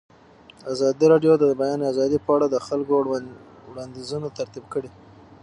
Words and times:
ازادي 0.73 1.05
راډیو 1.13 1.33
د 1.37 1.43
د 1.51 1.53
بیان 1.61 1.79
آزادي 1.91 2.19
په 2.25 2.29
اړه 2.35 2.45
د 2.49 2.55
خلکو 2.67 2.93
وړاندیزونه 3.71 4.27
ترتیب 4.39 4.65
کړي. 4.73 4.89